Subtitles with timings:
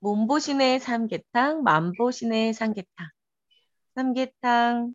[0.00, 3.08] 몸보신의 삼계탕, 만보신의 삼계탕.
[3.94, 4.94] 삼계탕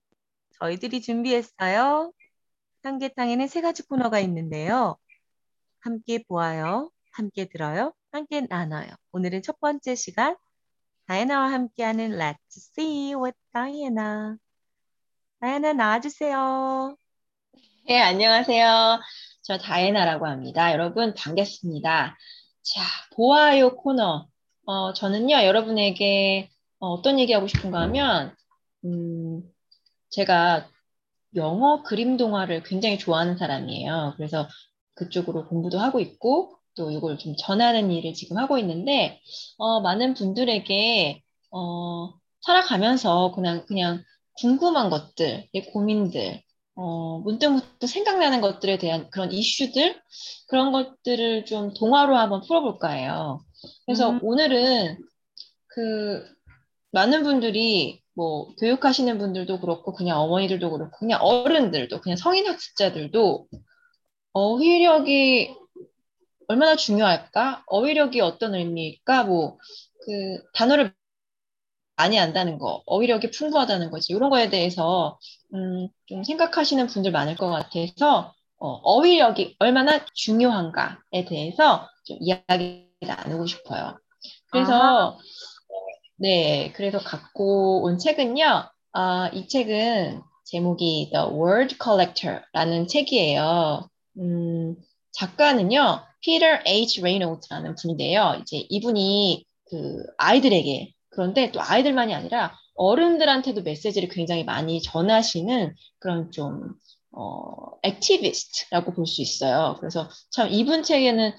[0.59, 2.13] 저희들이 준비했어요.
[2.83, 4.97] 삼계탕에는 세 가지 코너가 있는데요.
[5.79, 8.87] 함께 보아요, 함께 들어요, 함께 나눠요.
[9.11, 10.37] 오늘은 첫 번째 시간
[11.07, 14.37] 다이나와 함께하는 Let's See with Diana.
[15.39, 16.95] 다이나 나와주세요.
[17.87, 19.01] 네, 안녕하세요.
[19.41, 20.71] 저 다이나라고 합니다.
[20.71, 22.17] 여러분 반갑습니다.
[22.61, 22.81] 자,
[23.15, 24.27] 보아요 코너.
[24.65, 26.49] 어, 저는요, 여러분에게
[26.79, 28.33] 어, 떤 얘기하고 싶은가 하면,
[28.85, 29.43] 음,
[30.09, 30.69] 제가
[31.35, 34.13] 영어 그림 동화를 굉장히 좋아하는 사람이에요.
[34.15, 34.47] 그래서
[34.95, 39.21] 그쪽으로 공부도 하고 있고, 또 이걸 좀 전하는 일을 지금 하고 있는데,
[39.57, 44.03] 어, 많은 분들에게, 어, 살아가면서 그냥, 그냥
[44.39, 46.41] 궁금한 것들, 내 고민들,
[46.75, 50.01] 어, 문득문득 생각나는 것들에 대한 그런 이슈들,
[50.47, 53.43] 그런 것들을 좀 동화로 한번 풀어볼까 해요.
[53.85, 54.19] 그래서 음.
[54.23, 54.97] 오늘은
[55.67, 56.25] 그
[56.91, 63.47] 많은 분들이 뭐 교육하시는 분들도 그렇고 그냥 어머니들도 그렇고 그냥 어른들도 그냥 성인 학습자들도
[64.33, 65.55] 어휘력이
[66.53, 67.63] 얼마나 중요할까?
[67.67, 69.25] 어휘력이 어떤 의미일까?
[69.25, 69.57] 뭐
[70.05, 70.93] 그 단어를
[71.95, 74.13] 많이 안다는 거, 어휘력이 풍부하다는 거지.
[74.13, 75.19] 이런 거에 대해서
[75.53, 83.45] 음, 좀 생각하시는 분들 많을 것 같아서 어, 휘력이 얼마나 중요한가에 대해서 좀 이야기 나누고
[83.45, 83.97] 싶어요.
[84.51, 85.17] 그래서 아하.
[86.17, 88.69] 네, 그래서 갖고 온 책은요.
[88.93, 93.89] 아, 이 책은 제목이 The Word Collector라는 책이에요.
[94.19, 94.75] 음,
[95.11, 96.01] 작가는요.
[96.23, 97.01] Peter H.
[97.01, 98.37] Reynolds라는 분인데요.
[98.41, 106.73] 이제 이분이 그 아이들에게 그런데 또 아이들만이 아니라 어른들한테도 메시지를 굉장히 많이 전하시는 그런 좀
[107.11, 109.77] 어, activist라고 볼 수 있어요.
[109.79, 111.33] 그래서 참 이분 책에는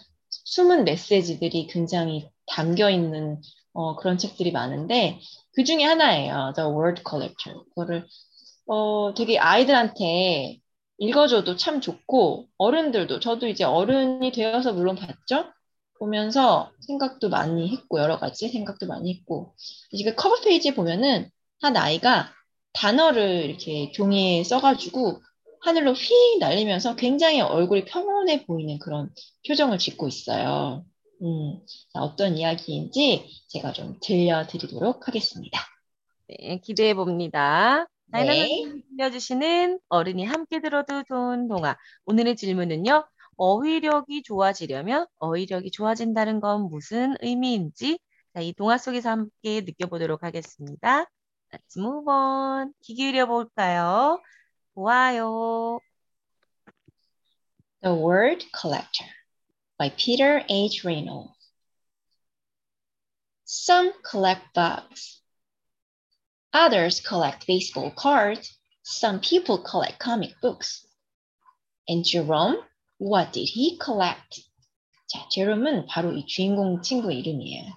[0.44, 3.41] 숨은 메시지들이 굉장히 담겨 있는
[3.73, 5.19] 어, 그런 책들이 많은데
[5.53, 6.53] 그 중에 하나예요.
[6.55, 7.65] The Word Collector.
[7.71, 8.06] 그거를
[8.67, 10.59] 어, 되게 아이들한테
[10.99, 15.53] 읽어줘도 참 좋고 어른들도 저도 이제 어른이 되어서 물론 봤죠.
[15.99, 19.55] 보면서 생각도 많이 했고 여러 가지 생각도 많이 했고
[19.91, 22.32] 이게 커버 페이지에 보면은 한 아이가
[22.72, 25.22] 단어를 이렇게 종이에 써가지고
[25.60, 29.11] 하늘로 휙 날리면서 굉장히 얼굴이 평온해 보이는 그런
[29.49, 30.84] 표정을 짓고 있어요.
[31.22, 31.61] 음,
[31.93, 35.61] 자, 어떤 이야기인지 제가 좀 들려드리도록 하겠습니다.
[36.28, 37.87] 네, 기대해 봅니다.
[38.12, 38.84] 네.
[38.97, 41.77] 들려주시는 어른이 함께 들어도 좋은 동화.
[42.06, 43.06] 오늘의 질문은요.
[43.37, 47.99] 어휘력이 좋아지려면 어휘력이 좋아진다는 건 무슨 의미인지
[48.34, 51.06] 자, 이 동화 속에서 함께 느껴보도록 하겠습니다.
[51.50, 52.72] Let's move on.
[52.82, 54.21] 귀 기울여 볼까요?
[54.75, 55.81] 좋아요.
[57.82, 59.09] The Word Collector
[59.78, 60.84] by Peter H.
[60.84, 61.34] Reynolds.
[63.44, 65.21] Some collect bugs.
[66.53, 68.59] Others collect baseball cards.
[68.84, 70.86] Some people collect comic books.
[71.88, 72.58] And Jerome,
[72.98, 74.44] what did he collect?
[75.08, 77.74] 자, 제롬은 바로 이 주인공 친구 이름이에요.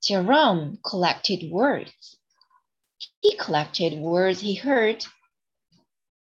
[0.00, 2.18] Jerome collected words.
[3.20, 5.04] He collected words he heard.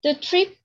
[0.02, 0.56] The trip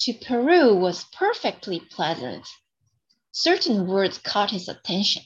[0.00, 2.46] to Peru was perfectly pleasant.
[3.32, 5.22] Certain words caught his attention.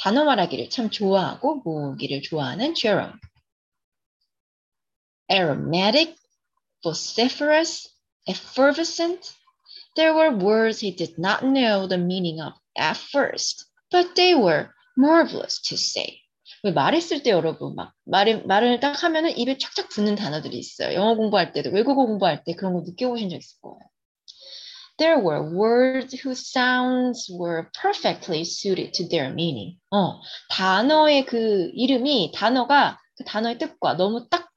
[0.00, 3.18] 단어 말하기를 참 좋아하고 모으기를 좋아하는 Jerome.
[5.30, 6.16] Aromatic,
[6.82, 7.92] vociferous,
[8.26, 9.34] effervescent.
[9.96, 14.70] There were words he did not know the meaning of at first, but they were
[14.96, 16.22] marvelous to say.
[16.62, 20.94] 왜 말했을 때 여러분 막 말을 말을 딱 하면은 입에 착착 붙는 단어들이 있어요.
[20.94, 23.89] 영어 공부할 때도 외국어 공부할 때 그런 거 느껴보신 적 있을 거예요.
[25.00, 29.80] There were words whose sounds were perfectly suited to their meaning.
[29.90, 30.20] 어,
[30.50, 34.50] 단어의 그 이름이 단어가 그 단어의 뜻과 너무 딱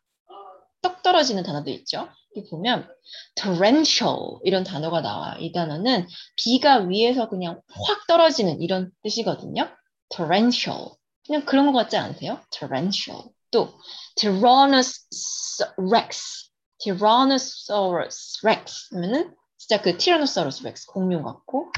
[0.83, 2.09] 떡 떨어지는 단어도 있죠.
[2.35, 2.87] 여기 보면
[3.35, 5.37] torrential 이런 단어가 나와요.
[5.39, 9.69] 이 단어는 비가 위에서 그냥 확 떨어지는 이런 뜻이거든요.
[10.09, 10.91] torrential.
[11.25, 12.41] 그냥 그런 것 같지 않으세요?
[12.51, 13.29] Torrential.
[13.49, 13.79] 또
[14.17, 16.49] Tyrannosaurus Rex.
[16.79, 18.93] Tyrannosaurus Rex.
[18.93, 21.72] 하면은 진짜 그 Tyrannosaurus Rex 공룡 같고.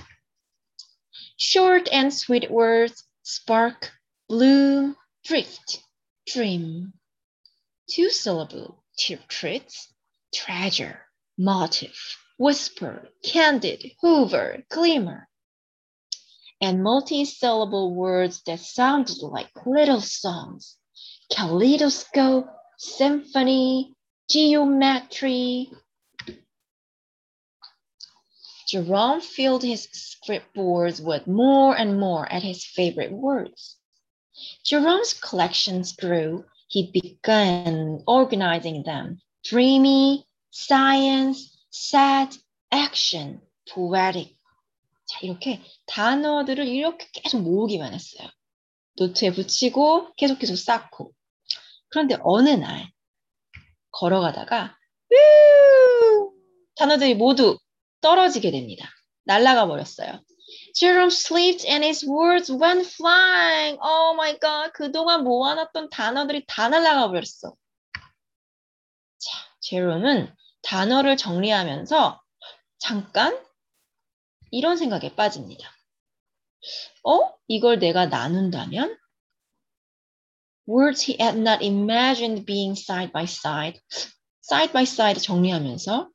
[1.37, 3.93] Short and sweet words spark,
[4.29, 5.83] bloom, drift,
[6.27, 6.93] dream.
[7.89, 8.85] Two syllable
[9.29, 9.93] treats,
[10.35, 11.01] treasure,
[11.39, 11.97] motive,
[12.39, 15.29] whisper, candid, hoover, glimmer.
[16.61, 20.77] and multi-syllable words that sounded like little songs.
[21.33, 23.95] Kaleidoscope, symphony,
[24.29, 25.73] geometry.
[28.69, 33.77] Jerome filled his scriptboards with more and more at his favorite words.
[34.65, 36.45] Jerome's collections grew.
[36.69, 39.21] He began organizing them.
[39.45, 42.37] Dreamy, science, sad,
[42.71, 44.37] action, poetic.
[45.07, 48.29] 자, 이렇게 단어들을 이렇게 계속 모으기만 했어요.
[48.97, 51.13] 노트에 붙이고 계속 계속 쌓고.
[51.89, 52.89] 그런데 어느 날
[53.91, 54.77] 걸어가다가
[56.77, 57.59] 단어들이 모두
[58.02, 58.90] 떨어지게 됩니다.
[59.26, 60.22] 날아가 버렸어요.
[60.76, 63.78] Jerome slipped and his words went flying.
[63.82, 64.72] Oh my god.
[64.74, 67.56] 그동안 모아놨던 단어들이 다 날아가 버렸어.
[69.18, 69.32] 자,
[69.62, 72.22] 제롬은 단어를 정리하면서
[72.78, 73.40] 잠깐
[74.52, 75.72] 이런 생각에 빠집니다.
[77.04, 77.34] 어?
[77.48, 78.98] 이걸 내가 나눈다면?
[80.68, 83.80] Words he had not imagined being side by side.
[84.44, 86.10] side by side 정리하면서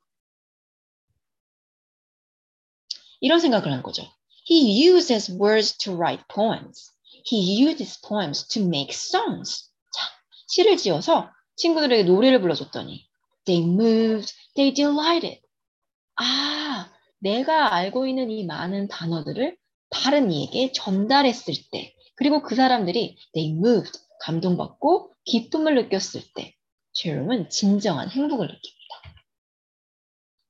[3.21, 4.03] 이런 생각을 한 거죠.
[4.49, 6.91] He uses words to write poems.
[7.31, 9.69] He uses poems to make songs.
[9.93, 10.01] 자,
[10.47, 13.05] 시를 지어서 친구들에게 노래를 불러줬더니
[13.45, 15.41] They moved, they delighted.
[16.15, 19.57] 아, 내가 알고 있는 이 많은 단어들을
[19.89, 26.55] 다른 이에게 전달했을 때, 그리고 그 사람들이 they moved, 감동받고 기쁨을 느꼈을 때,
[26.93, 28.80] 제롬은 진정한 행복을 느낍니다.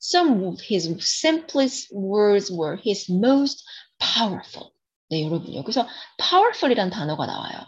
[0.01, 3.63] Some his simplest words were his most
[3.99, 4.71] powerful.
[5.11, 5.87] 네, 여러분 여기서
[6.17, 7.67] powerful이란 단어가 나와요.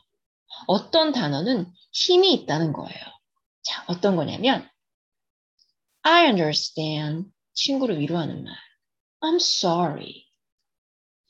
[0.68, 3.00] 어떤 단어는 힘이 있다는 거예요.
[3.62, 4.68] 자, 어떤 거냐면
[6.02, 7.30] I understand.
[7.54, 8.56] 친구를 위로하는 말.
[9.22, 10.26] I'm sorry.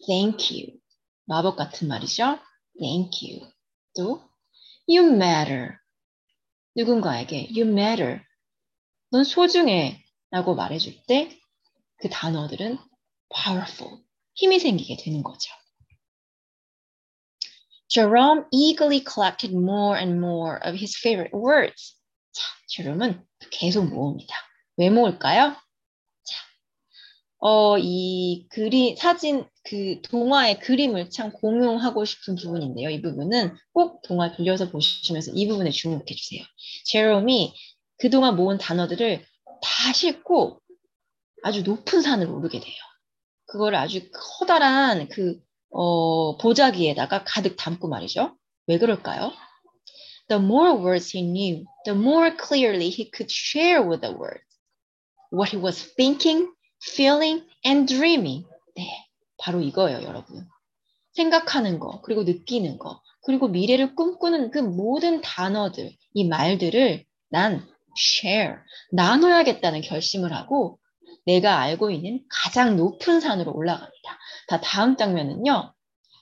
[0.07, 0.79] Thank you.
[1.25, 2.39] 마법 같은 말이죠.
[2.79, 3.51] Thank you.
[3.95, 4.23] 또
[4.87, 5.77] You matter.
[6.75, 8.21] 누군가에게 You matter.
[9.11, 10.02] 넌 소중해.
[10.33, 11.43] 라고 말해줄 때
[12.03, 12.77] 그 단어들은
[13.33, 14.03] powerful.
[14.35, 15.53] 힘이 생기게 되는 거죠.
[17.87, 21.95] Jerome eagerly collected more and more of his favorite words.
[22.33, 24.35] 자, 제롬은 계속 모읍니다.
[24.75, 25.55] 왜 모을까요?
[26.25, 26.37] 자,
[27.39, 32.89] 어, 이 그림, 사진, 그 동화의 그림을 참 공유하고 싶은 부분인데요.
[32.89, 36.43] 이 부분은 꼭 동화 빌려서 보시면서 이 부분에 주목해 주세요.
[36.83, 37.53] 제롬이
[37.97, 39.25] 그동안 모은 단어들을
[39.63, 40.59] 다 싣고
[41.43, 42.75] 아주 높은 산을 오르게 돼요.
[43.45, 45.39] 그걸 아주 커다란 그,
[45.69, 48.35] 어, 보자기에다가 가득 담고 말이죠.
[48.67, 49.31] 왜 그럴까요?
[50.29, 54.43] The more words he knew, the more clearly he could share with the world
[55.31, 56.51] what he was thinking,
[56.81, 58.45] feeling, and dreaming.
[58.75, 60.47] 네, 바로 이거예요, 여러분.
[61.13, 68.55] 생각하는 거, 그리고 느끼는 거, 그리고 미래를 꿈꾸는 그 모든 단어들, 이 말들을 난 share,
[68.91, 70.79] 나눠야겠다는 결심을 하고
[71.25, 74.19] 내가 알고 있는 가장 높은 산으로 올라갑니다.
[74.47, 75.73] 다 다음 장면은요.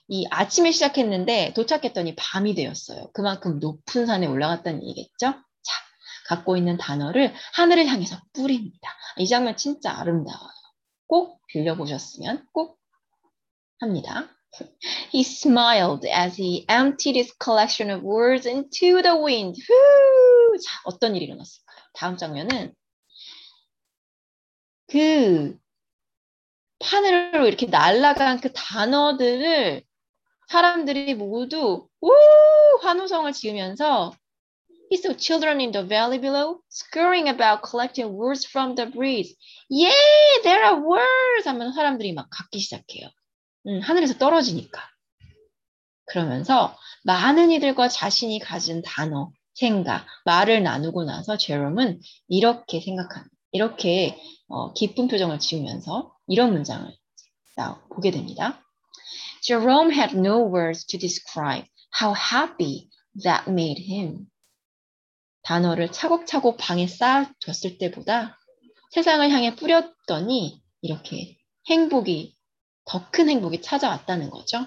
[0.08, 3.10] 이 아침에 시작했는데 도착했더니 밤이 되었어요.
[3.14, 5.32] 그만큼 높은 산에 올라갔다는 얘기겠죠?
[5.62, 5.74] 자,
[6.26, 8.90] 갖고 있는 단어를 하늘을 향해서 뿌립니다.
[9.16, 10.50] 이 장면 진짜 아름다워요.
[11.06, 12.78] 꼭 빌려보셨으면 꼭
[13.80, 14.28] 합니다.
[15.14, 19.58] He smiled as he emptied his collection of words into the wind.
[19.62, 20.21] 후!
[20.58, 21.78] 자, 어떤 일이 일어났을까요?
[21.94, 22.74] 다음 장면은
[24.88, 25.58] 그
[26.80, 29.82] 하늘로 이렇게 날아간 그 단어들을
[30.48, 32.10] 사람들이 모두 우
[32.82, 34.12] 환호성을 지으면서
[34.92, 39.34] He saw children in the valley below scurrying about collecting words from the breeze.
[39.70, 39.90] Yeah,
[40.42, 41.48] there are words!
[41.48, 43.08] 하면 사람들이 막 갖기 시작해요.
[43.68, 44.82] 음, 하늘에서 떨어지니까.
[46.04, 53.34] 그러면서 많은 이들과 자신이 가진 단어, 생각, 말을 나누고 나서 제롬은 이렇게 생각합니다.
[53.52, 54.18] 이렇게
[54.48, 56.90] 어, 기쁜 표정을 지으면서 이런 문장을
[57.56, 58.62] 나, 보게 됩니다.
[59.42, 61.66] Jerome had no words to describe
[62.00, 62.88] how happy
[63.22, 64.26] that made him.
[65.42, 68.38] 단어를 차곡차곡 방에 쌓아뒀을 때보다
[68.92, 71.36] 세상을 향해 뿌렸더니 이렇게
[71.68, 72.36] 행복이
[72.84, 74.66] 더 큰 행복이 찾아왔다는 거죠.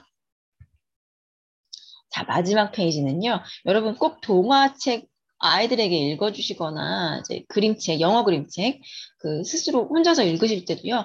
[2.15, 3.43] 자, 마지막 페이지는요.
[3.65, 5.05] 여러분 꼭 동화책
[5.39, 8.79] 아이들에게 읽어주시거나 이제 그림책, 영어 그림책
[9.19, 11.03] 그 스스로 혼자서 읽으실 때도요.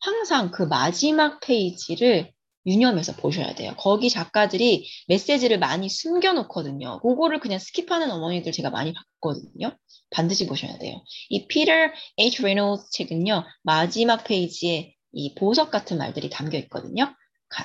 [0.00, 2.30] 항상 그 마지막 페이지를
[2.66, 3.72] 유념해서 보셔야 돼요.
[3.78, 7.00] 거기 작가들이 메시지를 많이 숨겨놓거든요.
[7.00, 9.74] 그거를 그냥 skip하는 어머니들 제가 많이 봤거든요.
[10.10, 11.02] 반드시 보셔야 돼요.
[11.30, 11.72] 이 피터
[12.18, 12.42] H.
[12.42, 13.44] 레이놀즈 책은요.
[13.62, 17.14] 마지막 페이지에 이 보석 같은 말들이 담겨 있거든요.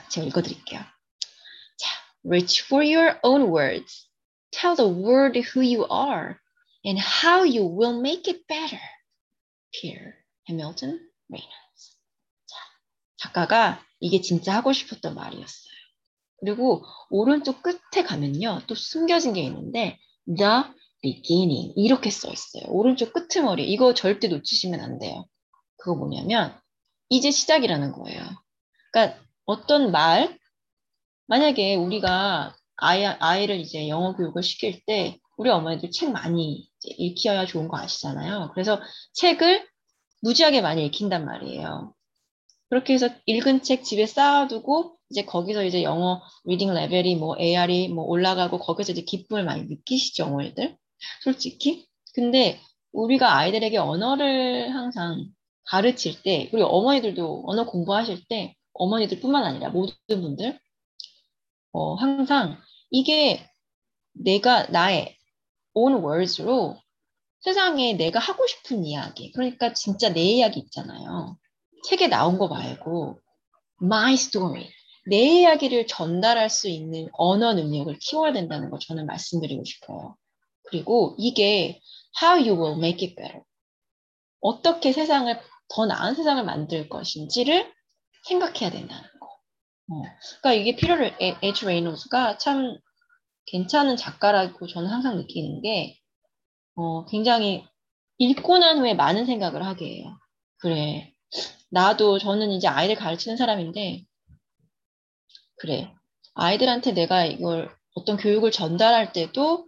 [0.10, 0.95] 제가 읽어드릴게요.
[2.26, 4.08] 자, reach for your own words.
[4.52, 6.40] Tell the world who you are
[6.84, 8.82] and how you will make it better.
[9.72, 10.16] Pierre
[10.48, 11.98] Hamilton Reynolds.
[12.48, 12.56] 자,
[13.18, 15.74] 작가가 이게 진짜 하고 싶었던 말이었어요.
[16.40, 18.62] 그리고 오른쪽 끝에 가면요.
[18.68, 20.64] 또 숨겨진 게 있는데 the
[21.02, 22.64] beginning 이렇게 써 있어요.
[22.68, 25.26] 오른쪽 끄트머리 이거 절대 놓치시면 안 돼요.
[25.78, 26.58] 그거 뭐냐면
[27.10, 28.22] 이제 시작이라는 거예요.
[28.92, 30.38] 그러니까 어떤 말
[31.28, 37.68] 만약에 우리가 아이, 아이를 이제 영어 교육을 시킬 때 우리 어머니들 책 많이 읽혀야 좋은
[37.68, 38.52] 거 아시잖아요.
[38.54, 38.82] 그래서
[39.14, 39.68] 책을
[40.22, 41.94] 무지하게 많이 읽힌단 말이에요.
[42.70, 48.06] 그렇게 해서 읽은 책 집에 쌓아두고 이제 거기서 이제 영어 reading level이 뭐 AR이 뭐
[48.06, 50.76] 올라가고 거기서 이제 기쁨을 많이 느끼시죠, 어머니들.
[51.22, 51.86] 솔직히.
[52.14, 52.60] 근데
[52.92, 55.26] 우리가 아이들에게 언어를 항상
[55.66, 60.60] 가르칠 때, 우리 어머니들도 언어 공부하실 때, 어머니들뿐만 아니라 모든 분들,
[61.76, 62.58] 어, 항상
[62.90, 63.46] 이게
[64.14, 65.18] 내가 나의
[65.74, 66.78] own words로
[67.42, 71.38] 세상에 내가 하고 싶은 이야기, 그러니까 진짜 내 이야기 있잖아요.
[71.84, 73.20] 책에 나온 거 말고
[73.84, 74.70] my story,
[75.06, 80.16] 내 이야기를 전달할 수 있는 언어 능력을 키워야 된다는 거 저는 말씀드리고 싶어요.
[80.64, 81.82] 그리고 이게
[82.24, 83.44] how you will make it better.
[84.40, 87.70] 어떻게 세상을 더 나은 세상을 만들 것인지를
[88.24, 89.15] 생각해야 된다는 거.
[89.90, 90.02] 어.
[90.42, 92.78] 그러니까 이게 필요를 에지 레이노스가 참
[93.48, 96.00] 괜찮은 작가라고 저는 항상 느끼는 게
[96.76, 97.66] 어, 굉장히
[98.18, 100.18] 읽고 난 후에 많은 생각을 하게 해요.
[100.58, 101.14] 그래.
[101.70, 104.06] 나도 저는 이제 아이들 가르치는 사람인데
[105.58, 105.94] 그래.
[106.34, 109.68] 아이들한테 내가 이걸 어떤 교육을 전달할 때도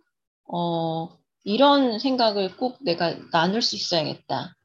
[0.52, 1.10] 어,
[1.44, 4.56] 이런 생각을 꼭 내가 나눌 수 있어야겠다.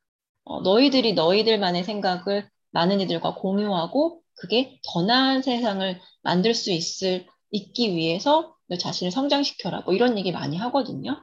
[0.45, 7.95] 어, 너희들이 너희들만의 생각을 많은 이들과 공유하고 그게 더 나은 세상을 만들 수 있을 있기
[7.97, 9.83] 위해서 너 자신을 성장시켜라.
[9.83, 11.17] 뭐 이런 얘기 많이 하거든요.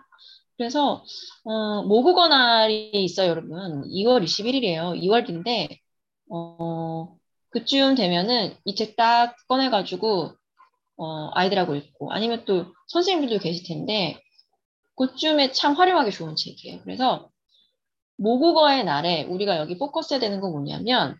[0.58, 1.04] 그래서
[1.44, 3.84] 어, 모국어 날이 있어요, 여러분.
[3.90, 4.96] 2월 21일이에요.
[5.02, 5.78] 2월인데
[6.32, 7.18] 어,
[7.52, 10.34] 그쯤 되면은 이 책 딱 꺼내가지고
[10.98, 14.22] 어, 아이들하고 읽고 아니면 또 선생님들도 계실 텐데
[14.98, 16.82] 그쯤에 참 활용하기 좋은 책이에요.
[16.84, 17.30] 그래서
[18.18, 21.18] 모국어의 날에 우리가 여기 포커스해야 되는 건 뭐냐면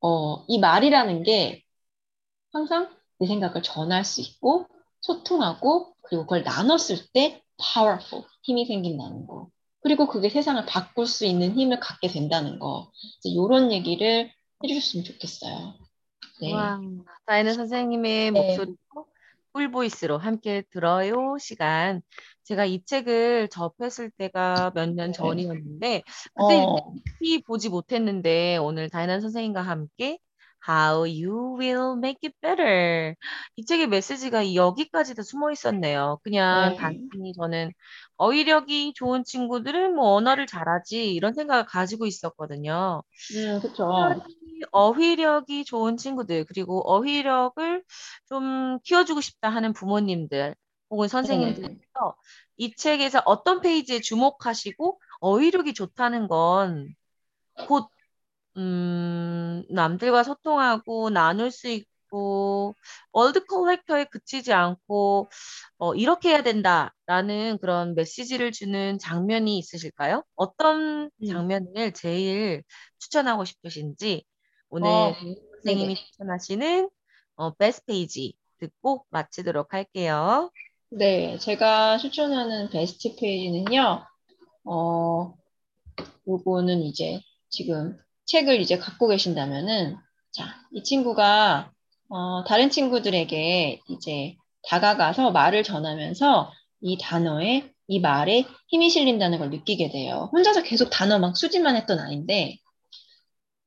[0.00, 1.62] 어, 이 말이라는 게
[2.52, 2.88] 항상
[3.18, 4.66] 내 생각을 전할 수 있고
[5.00, 9.48] 소통하고 그리고 그걸 나눴을 때 powerful 힘이 생긴다는 거.
[9.82, 12.90] 그리고 그게 세상을 바꿀 수 있는 힘을 갖게 된다는 거.
[13.24, 14.30] 이런 얘기를
[14.62, 15.74] 해주셨으면 좋겠어요.
[16.42, 16.52] 네.
[16.52, 16.80] 와,
[17.26, 18.40] 다이는 선생님의 네.
[18.40, 18.76] 목소리로
[19.52, 22.02] 꿀보이스로 함께 들어요 시간.
[22.44, 25.12] 제가 이 책을 접했을 때가 몇년 네.
[25.12, 26.02] 전이었는데
[26.34, 26.92] 그때 어.
[27.46, 30.18] 보지 못했는데 오늘 다이난 선생님과 함께
[30.68, 33.14] How you will make it better.
[33.56, 36.20] 이 책의 메시지가 여기까지도 숨어 있었네요.
[36.22, 36.76] 그냥 네.
[36.76, 37.72] 단순히 저는
[38.16, 43.02] 어휘력이 좋은 친구들은 뭐 언어를 잘하지 이런 생각을 가지고 있었거든요.
[43.34, 43.88] 음, 그렇죠.
[44.72, 47.82] 어휘력이 좋은 친구들 그리고 어휘력을
[48.28, 50.54] 좀 키워주고 싶다 하는 부모님들
[50.90, 52.12] 혹은 선생님들께서 네.
[52.58, 56.94] 이 책에서 어떤 페이지에 주목하시고 어휘력이 좋다는 건
[57.66, 57.88] 곧
[58.60, 62.74] 음, 남들과 소통하고 나눌 수 있고
[63.12, 65.30] word collector에 그치지 않고
[65.78, 70.24] 어, 이렇게 해야 된다라는 그런 메시지를 주는 장면이 있으실까요?
[70.36, 71.26] 어떤 음.
[71.26, 72.62] 장면을 제일
[72.98, 74.24] 추천하고 싶으신지
[74.68, 75.14] 오늘 어,
[75.54, 75.94] 선생님이 네네.
[75.94, 76.90] 추천하시는
[77.36, 80.50] 어, 베스트 페이지 듣고 마치도록 할게요.
[80.90, 84.04] 네, 제가 추천하는 베스트 페이지는요.
[84.64, 85.34] 어,
[86.28, 87.96] 요거는 이제 지금
[88.30, 89.96] 책을 이제 갖고 계신다면은,
[90.32, 91.72] 자, 이 친구가,
[92.08, 94.36] 어, 다른 친구들에게 이제
[94.68, 100.30] 다가가서 말을 전하면서 이 단어에, 이 말에 힘이 실린다는 걸 느끼게 돼요.
[100.32, 102.58] 혼자서 계속 단어 막 수집만 했던 아이인데,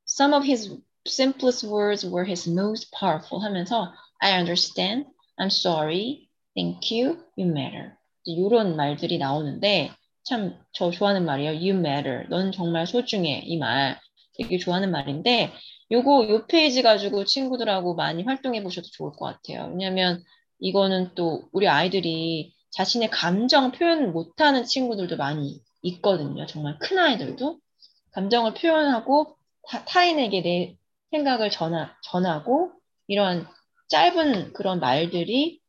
[0.08, 5.06] some of his simplest words were his most powerful 하면서, I understand,
[5.38, 7.92] I'm sorry, thank you, you matter.
[8.24, 9.92] 이런 말들이 나오는데,
[10.22, 11.50] 참 저 좋아하는 말이에요.
[11.50, 12.26] You matter.
[12.30, 13.42] 넌 정말 소중해.
[13.44, 14.00] 이 말.
[14.36, 15.52] 되게 좋아하는 말인데
[15.90, 19.68] 요거 요 페이지 가지고 친구들하고 많이 활동해 보셔도 좋을 것 같아요.
[19.70, 20.22] 왜냐하면
[20.58, 26.46] 이거는 또 우리 아이들이 자신의 감정 표현 못하는 친구들도 많이 있거든요.
[26.46, 27.58] 정말 큰 아이들도
[28.12, 29.36] 감정을 표현하고
[29.68, 30.76] 타, 타인에게 내
[31.10, 32.72] 생각을 전하, 전하고
[33.06, 33.46] 이런
[33.88, 35.60] 짧은 그런 말들이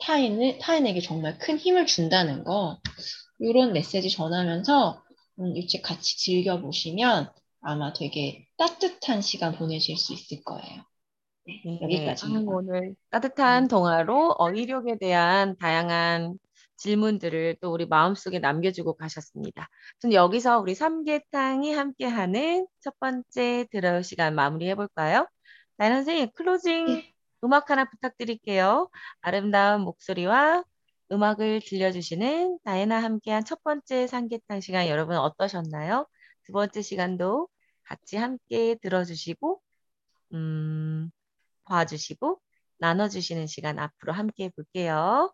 [0.00, 2.78] 타인을, 타인에게 정말 큰 힘을 준다는 거
[3.40, 5.02] 이런 메시지 전하면서
[5.40, 10.82] 음, 일찍 같이 즐겨 보시면 아마 되게 따뜻한 시간 보내실 수 있을 거예요.
[11.46, 11.62] 네.
[11.66, 12.52] 아, 여기까지입니다.
[12.52, 16.38] 오늘 따뜻한 동화로 어휘력에 대한 다양한
[16.76, 19.68] 질문들을 또 우리 마음속에 남겨주고 가셨습니다.
[20.00, 25.26] 그럼 여기서 우리 삼계탕이 함께하는 첫 번째 들어요 시간 마무리해 볼까요?
[25.76, 27.12] 나연 선생님, 클로징 네.
[27.44, 28.90] 음악 하나 부탁드릴게요.
[29.20, 30.64] 아름다운 목소리와
[31.10, 36.06] 음악을 들려주시는 다혜나 함께한 첫 번째 삼계탕 시간 여러분 어떠셨나요?
[36.48, 37.46] 두 번째 시간도
[37.82, 39.60] 같이 함께 들어주시고,
[40.32, 41.10] 음,
[41.64, 42.40] 봐주시고,
[42.78, 45.30] 나눠주시는 시간 앞으로 함께 해볼게요.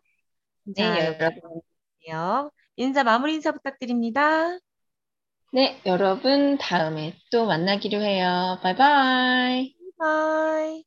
[0.75, 1.61] 자, 네, 여러분,
[2.07, 2.51] 여러분.
[2.75, 4.59] 인사, 마무리 인사 부탁드립니다.
[5.53, 8.59] 네, 여러분 다음에 또 만나기로 해요.
[8.61, 10.40] Bye bye.
[10.40, 10.83] Bye.